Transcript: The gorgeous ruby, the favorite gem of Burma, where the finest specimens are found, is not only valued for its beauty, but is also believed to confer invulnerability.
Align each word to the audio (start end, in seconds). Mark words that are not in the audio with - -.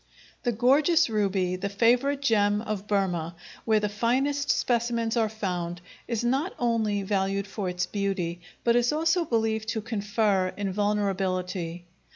The 0.41 0.51
gorgeous 0.51 1.11
ruby, 1.11 1.57
the 1.57 1.69
favorite 1.69 2.23
gem 2.23 2.63
of 2.63 2.87
Burma, 2.87 3.35
where 3.65 3.79
the 3.79 3.87
finest 3.87 4.49
specimens 4.49 5.15
are 5.15 5.29
found, 5.29 5.79
is 6.07 6.23
not 6.23 6.55
only 6.57 7.03
valued 7.03 7.45
for 7.45 7.69
its 7.69 7.85
beauty, 7.85 8.41
but 8.63 8.75
is 8.75 8.91
also 8.91 9.25
believed 9.25 9.67
to 9.69 9.81
confer 9.81 10.53
invulnerability. 10.57 11.85